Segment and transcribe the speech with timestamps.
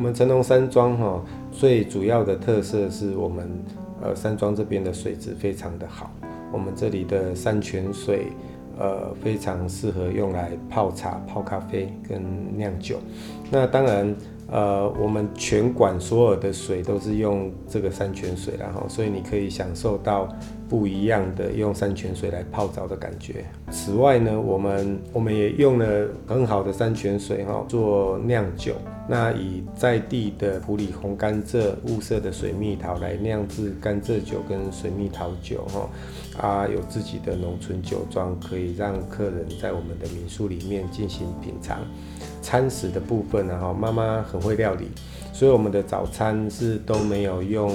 [0.00, 1.22] 我们陈龙山庄哈，
[1.52, 3.46] 最主要的特色是我们
[4.00, 6.10] 呃山庄这边的水质非常的好，
[6.50, 8.28] 我们这里的山泉水
[8.78, 12.22] 呃非常适合用来泡茶、泡咖啡跟
[12.56, 12.96] 酿酒。
[13.50, 14.16] 那当然
[14.50, 20.26] 呃我们全馆所有的水都是用这个山泉水，然后所以你可以享受到。
[20.70, 23.44] 不一样的用山泉水来泡澡的感觉。
[23.72, 28.74] 此外呢，我们我们也用了很好的山泉水哈做酿酒。
[29.10, 35.90] 那以在地的普里红甘蔗物色的水蜜桃来酿制甘蔗酒跟水蜜桃酒哈
[36.38, 41.80] 啊，有自己的农村酒庄，可以让客人在我们的民宿里面进行品尝。
[42.40, 44.86] 餐食的部分呢哈，妈妈很会料理，
[45.32, 47.72] 所以我们的早餐是都没有用。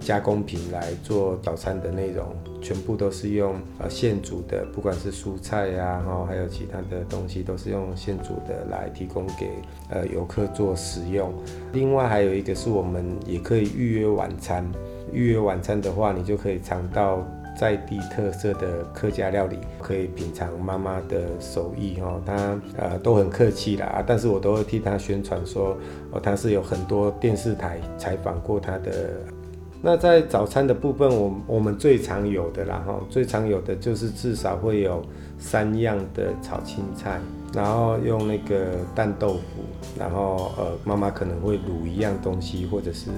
[0.00, 2.24] 加工品来做早餐的内容，
[2.62, 9.50] 全部都是用呃现煮的，不管是蔬菜呀，哈，还有其他的东西，都是用现煮的来提供给
[9.90, 11.34] 呃游客做食用。
[11.72, 14.64] 另外还有一个是我们也可以预约晚餐，
[15.12, 17.26] 预约晚餐的话，你就可以尝到
[17.58, 25.76] 在地特色的客家料理，可以品尝妈妈的手艺哈，她呃都很客气啦，但是我都会替她宣传说，
[26.12, 29.10] 哦，她是有很多电视台采访过她的。
[29.82, 35.04] 那在早餐的部分，我我们最常有的啦哈，最常有的就是至少会有
[35.36, 37.20] 三样的炒青菜。
[37.54, 39.62] 然后用那个蛋豆腐，
[39.98, 43.10] 然后呃，妈妈可能会卤一样东西，或者是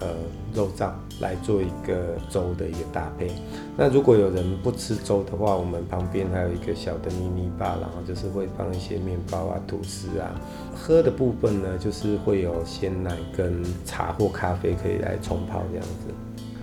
[0.00, 0.08] 呃
[0.54, 0.90] 肉燥
[1.20, 3.30] 来做一个粥的一个搭配。
[3.76, 10.34] 那如果有人不吃粥的话，我们旁边还有一个小的咪咪吧，然后就是会放一些面包啊、吐司啊。
[10.74, 16.14] 喝的部分呢，就是会有鲜奶跟茶或咖啡可以来冲泡这样子。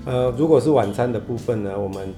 [0.05, 2.11] 呃，如果是晚餐的部分呢，我们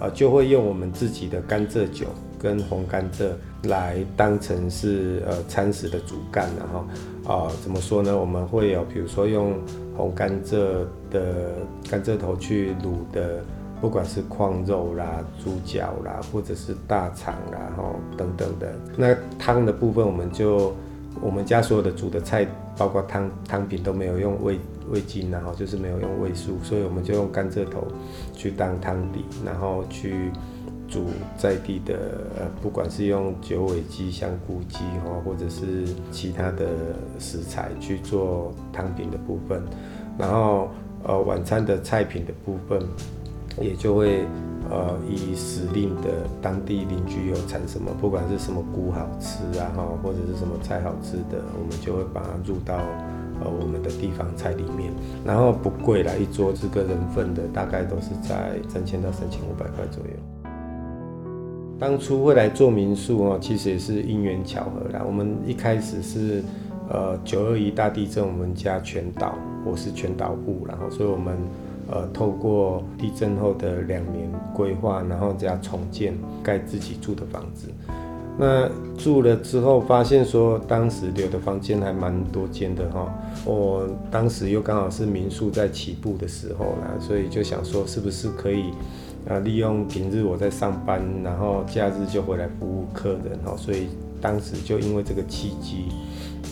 [0.00, 2.06] 呃就会用我们自己的甘蔗酒。
[2.40, 3.32] 跟红甘蔗
[3.64, 8.18] 来当成是呃餐食的主干，然后啊怎么说呢？
[8.18, 9.54] 我们会有比如说用
[9.94, 10.56] 红甘蔗
[11.10, 11.52] 的
[11.90, 13.44] 甘蔗头去卤的，
[13.78, 18.72] 不管是矿肉啦、猪脚啦，或者是大肠啦，然后等等的。
[18.96, 20.74] 那汤的部分，我们就
[21.20, 22.48] 我们家所有的煮的菜，
[22.78, 24.58] 包括汤汤品都没有用味
[24.90, 27.86] 味精，然后就是没有用味素，所以我们就用甘蔗头
[28.32, 30.32] 去当汤底，然后去。
[30.90, 31.06] 煮
[31.38, 31.94] 在地的，
[32.36, 36.66] 呃，不管是用九尾鸡、香菇鸡哈，或者是其他的
[37.18, 39.62] 食材去做汤品的部分，
[40.18, 40.68] 然后
[41.04, 42.82] 呃晚餐的菜品的部分，
[43.60, 44.26] 也就会
[44.68, 52.76] 呃以时令的当地邻居有产什么，不管是什么菇好吃啊哈，或者是什么菜好吃的，我们就会把它入到
[53.42, 54.92] 呃我们的地方菜里面，
[55.24, 60.39] 然后不贵啦，一桌这个人份的大概都是在三千到三千五百块左右。
[61.80, 65.02] 当初会来做民宿哦，其实也是因缘巧合啦。
[65.06, 66.44] 我们一开始是，
[66.90, 71.38] 呃，九二一大地震，我们家全倒，我是全倒户，然后所以我们，
[71.90, 77.68] 呃，透过地震后的两年规划，然后加重建，盖自己住的房子。
[78.38, 83.10] 那住了之后，发现说当时留的房间还蛮多间的哈。
[83.46, 88.66] 我当时又刚好是民宿在起步的时候啦，所以就想说是不是可以。
[89.28, 93.86] 啊，利用平日我在上班，然后假日就回来服务客人哈，所以
[94.20, 95.84] 当时就因为这个契机，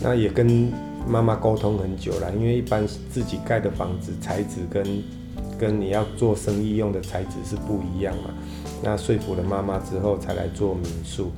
[0.03, 0.71] 那也跟
[1.07, 5.03] 妈妈沟通很久了，因为一般自己盖的房子材质跟
[5.57, 8.29] 跟你要做生意用的材质是不一样嘛，
[8.83, 11.31] 那说服了妈妈之后才来做民宿，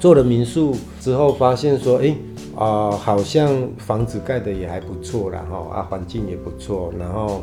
[0.00, 2.16] 做了民宿之后发现说，哎、
[2.56, 7.42] 啊、好像房子盖的也还不错啦哈，啊，环境也不错，然后。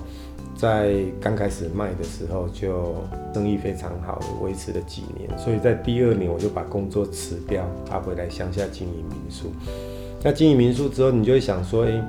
[0.58, 2.96] 在刚开始卖的时候就
[3.32, 9.52] 生意非常好，维持了几年，所以在第二年我就把工作辞掉，他回来乡下经营民宿。
[10.24, 12.02] 那经营民宿之后，你就会想说，诶，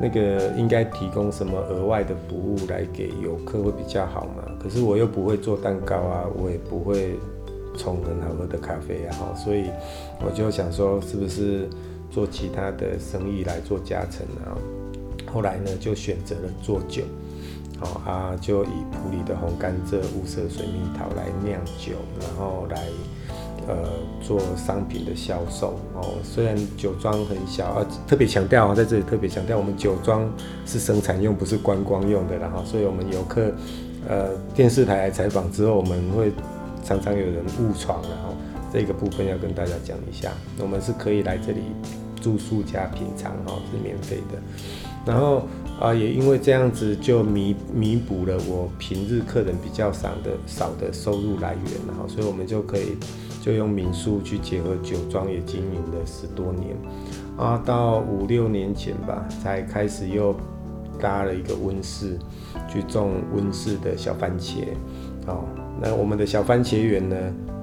[0.00, 4.42] 那个应该提供什么额外的服务来给游客会比较好嘛？
[4.60, 7.14] 可是我又不会做蛋糕啊，我也不会
[7.78, 9.66] 冲很好喝的咖啡啊，所以
[10.26, 11.68] 我就想说，是不是
[12.10, 14.58] 做其他的生意来做加成啊？
[15.32, 17.04] 后来呢，就选择了做酒。
[17.82, 22.86] 哦啊，就以埔里的红甘蔗、雾色水蜜桃来酿酒，然后来
[23.66, 23.74] 呃
[24.22, 25.78] 做商品的销售。
[25.94, 30.30] 哦，虽然酒庄很小，啊，特别强调啊，在这里特别强调，我们酒庄
[30.64, 32.38] 是生产用，不是观光用的。
[32.38, 33.52] 然后，所以我们游客
[34.08, 36.32] 呃电视台来采访之后，我们会
[36.84, 38.34] 常常有人误闯，然后
[38.72, 41.60] 这个部分要跟大家讲一下，我们是可以来这里
[42.20, 44.38] 住宿加品尝，哈，是免费的。
[45.04, 45.42] 然后
[45.82, 52.96] 啊，也因为这样子，就弥弥补了我平日客人比较少的少的收入来源，然后，所以我们就可以
[53.40, 56.76] 就用民宿去结合酒庄，也经营了十多年。
[57.36, 60.36] 啊，到五六年前吧，才开始又
[61.00, 62.16] 搭了一个温室，
[62.68, 64.60] 去种温室的小番茄。
[65.26, 65.42] 哦，
[65.80, 67.16] 那我们的小番茄园呢，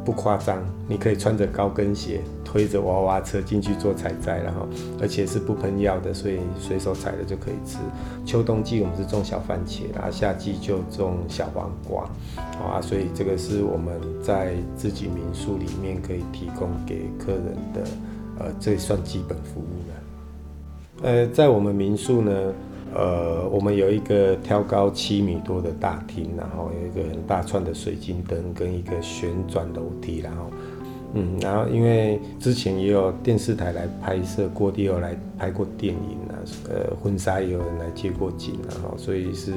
[0.04, 2.20] 不夸张，你可以穿着高跟鞋，
[2.52, 4.68] 推着娃娃车进去做采摘，然后
[5.00, 7.78] 而且是不喷药的，所以随手采了就可以吃。
[8.26, 12.10] 秋冬季我们是种小番茄，然后夏季就种小黄瓜，
[12.60, 17.84] 啊，所以这个是我们在自己民宿里面可以提供给客人的，
[18.40, 21.08] 呃，这算基本服务了。
[21.08, 22.32] 呃，在我们民宿呢。
[22.92, 30.50] 呃，我们有一个挑高七米多的大厅，然后有一个很大串的水晶灯跟一个旋转楼梯，然后，
[31.14, 36.38] 嗯，然后因为之前也有电视台来拍摄过，也有来拍过电影啊，
[36.70, 39.52] 呃，婚纱也有人来接过景，然后所以是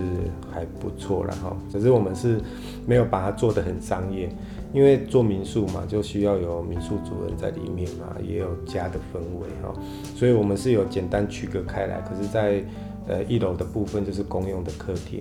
[0.51, 2.41] 还不错，然后，只是我们是
[2.87, 4.29] 没有把它做得很商业，
[4.73, 9.75] 因为做民宿嘛，就需要有民宿主人在里面嘛，也有家的氛围哈，
[10.17, 12.63] 所以我们是有简单区隔开来，可是，在
[13.09, 15.21] 呃，一楼的部分就是公用的客厅。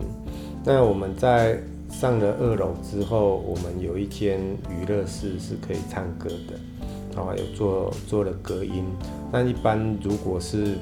[0.63, 1.57] 那我们在
[1.91, 4.39] 上了二楼之后，我们有一间
[4.69, 6.59] 娱乐室是可以唱歌的，
[7.15, 8.85] 然后有做做了隔音。
[9.31, 10.77] 那一般如果是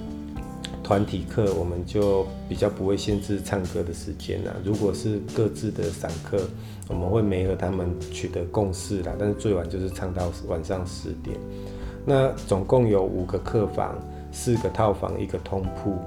[0.82, 4.56] 团体课，我们就比较不会限制唱歌的时间啦。
[4.64, 6.40] 如果是各自的散客，
[6.88, 9.12] 我们会没和他们取得共识啦。
[9.20, 11.36] 但是最晚就是唱到晚上十点。
[12.06, 13.98] 那总共有五个客房。
[14.32, 15.98] 四个套房，一个通铺，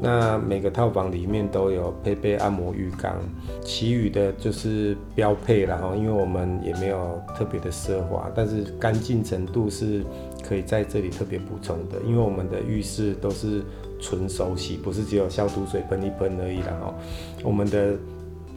[0.00, 3.16] 那每个套房里面都有配备按摩浴缸，
[3.62, 5.94] 其余的就是标配了哈。
[5.94, 10.02] 因为我们也没有特别的奢华，但是干净程度是
[10.42, 12.00] 可以在这里特别补充的。
[12.06, 13.62] 因为我们的浴室都是
[14.00, 16.94] 纯手洗，不是只有消毒水喷一喷而已啦哈。
[17.42, 17.94] 我们的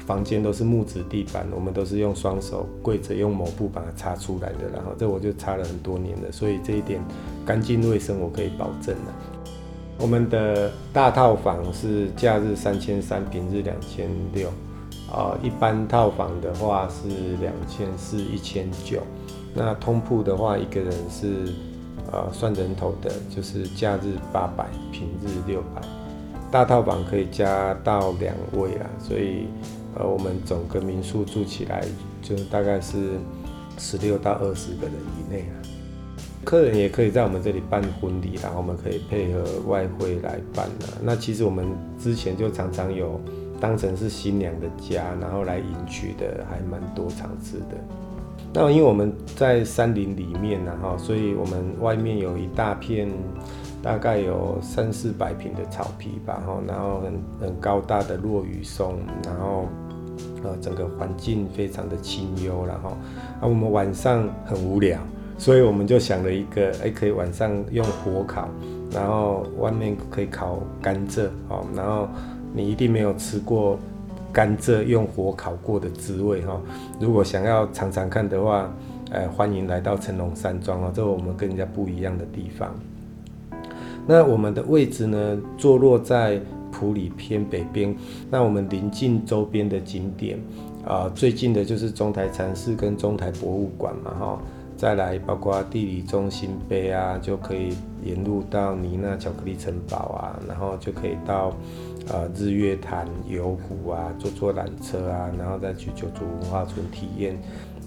[0.09, 6.99] 房间都是木质地板，我们都是用双手跪着用抹布把它擦出来的，然后这我就擦了很多年了，所以这一点
[7.45, 9.13] 干净卫生我可以保证的。
[9.99, 14.49] 我们的大套房是假日三千三，平日两千六，
[15.13, 17.09] 啊，一般套房的话是
[17.39, 19.03] 两千四一千九，
[19.53, 21.53] 那通铺的话一个人是
[22.11, 25.81] 呃算人头的，就是假日八百，平日六百，
[26.49, 29.45] 大套房可以加到两位啦，所以。
[29.95, 31.83] 呃，我们整个民宿住起来
[32.21, 33.19] 就大概是
[33.77, 35.55] 十六到二十个人以内啊。
[36.45, 40.87] 客人也可以在我们这里办婚礼，然后我们可以配合外汇来办啊。
[41.03, 41.67] 那其实我们
[41.99, 43.19] 之前就常常有
[43.59, 47.77] 当成是新娘的家，然后来迎娶的，还蛮多场次的。
[48.53, 53.07] 那因为我们在山林里面呢，哈，所以我们外面有一大片，
[53.81, 58.95] 大概有三四百坪的草皮吧，哈，然后很很高大的落羽松，
[59.25, 59.65] 然后。
[60.43, 62.89] 呃，整个环境非常的清幽，然后
[63.39, 64.99] 啊，我们晚上很无聊，
[65.37, 68.49] 所以我们就想了一个，哎，可以晚上用火烤，
[68.91, 72.07] 然后外面可以烤甘蔗，哦，然后
[72.53, 73.79] 你一定没有吃过
[74.31, 76.59] 甘蔗用火烤过的滋味，哈。
[76.99, 78.69] 如果想要尝尝看的话，
[79.11, 82.73] 呃，欢迎来到成龙山庄哦，这是我们跟人家不一样的地方。
[84.09, 86.41] 那我们的位置呢，坐落在。
[86.71, 87.93] 普里偏北边，
[88.29, 90.39] 那我们临近周边的景点，
[90.85, 94.39] 啊、最近的就是中台禅寺跟中台博物馆嘛，哈，
[94.77, 97.75] 再来包括地理中心碑啊，就可以
[98.05, 101.51] 沿路到尼娜巧克力城堡啊，然后就可以到，
[102.07, 107.35] 呃，日月潭游湖啊，坐坐缆车啊，然后再去九族文化村体验。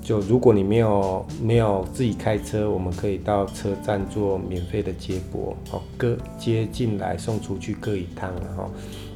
[0.03, 8.69] 就如果你没有没有自己开车，我们可以到车站做免费的接驳，哦，各接进来送出去各一趟，然后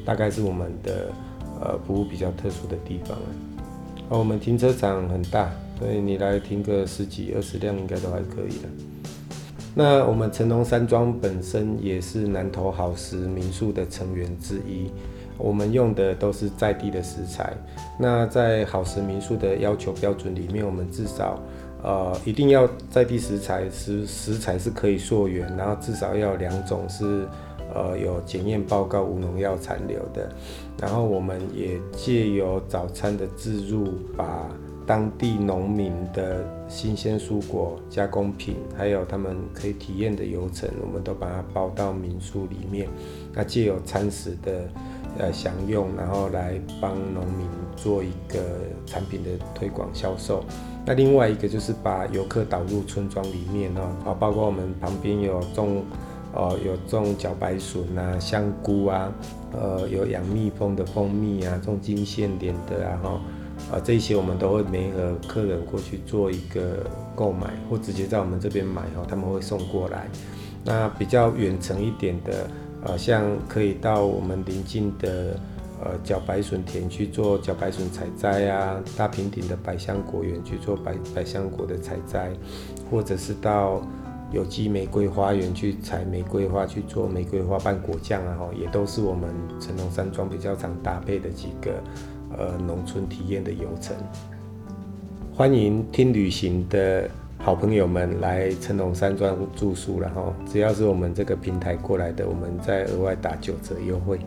[0.05, 1.11] 大概是我们的
[1.61, 3.17] 呃服务比较特殊的地方。
[4.09, 8.69] 哦，我们停车场很大，所以你来停个十几二十辆应该都还可以的。
[9.75, 14.89] 那我们成龙山庄本身也是南投好时民宿的成员之一。
[15.37, 17.53] 我们用的都是在地的食材。
[17.99, 21.39] 那在好食民宿的要求标准里面，我们至少，
[21.81, 27.27] 呃，一定要在地食材，食食材是可以溯源，然后至少要两种是，
[27.73, 30.29] 呃，有检验报告无农药残留的。
[30.79, 34.47] 然后我们也借由早餐的置入，把
[34.85, 42.87] 当地农民的新鲜蔬果加工品，还有他们可以体验的流程，我们都把它包到民宿里面。
[43.33, 44.69] 那借由餐食的。
[45.17, 48.39] 呃，享用，然后来帮农民做一个
[48.85, 50.43] 产品的推广销售。
[50.85, 55.83] 那另外一个就是把游客导入村庄里面哦，啊，包括我们旁边有种，
[56.33, 59.11] 呃，有种茭白笋啊、香菇啊，
[59.51, 63.21] 呃，有养蜜蜂的蜂蜜啊，种金线莲的啊，哈，
[63.73, 66.85] 呃，这些我们都会联合客人过去做一个
[67.15, 70.07] 购买，或直接在我们这边买哦，他们会送过来。
[70.63, 72.47] 那比较远程一点的，
[72.87, 75.37] 呃，像可以到我们邻近的
[75.83, 82.31] 呃茭白笋田去做茭白笋采摘啊，大平顶的百香果园去做百百香果的采摘，
[82.89, 83.81] 或者是到
[84.31, 89.29] 有机玫瑰花园去采玫瑰花去做玫瑰花瓣果酱啊，吼，也都是我们
[89.59, 91.71] 成龙山庄比较常搭配的几个
[92.37, 93.97] 呃农村体验的游程。
[95.33, 97.09] 欢迎听旅行的
[97.47, 104.19] 好朋友们来成龙山庄住宿，然后只要是我们这个平台过来的，我们再额外打九折优惠。